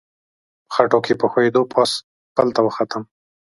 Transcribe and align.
په 0.65 0.71
خټو 0.75 0.99
کې 1.05 1.13
په 1.21 1.25
ښویېدو 1.31 1.61
پاس 1.73 1.91
پل 2.35 2.47
ته 2.55 2.61
وختم. 2.63 3.03